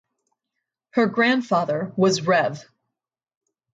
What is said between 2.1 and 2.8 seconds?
Rev.